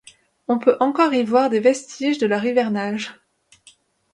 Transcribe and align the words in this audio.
On 0.47 0.57
peut 0.57 0.77
encore 0.79 1.13
y 1.13 1.21
voir 1.23 1.51
des 1.51 1.59
vestiges 1.59 2.17
de 2.17 2.25
leur 2.25 2.43
hivernage. 2.43 3.21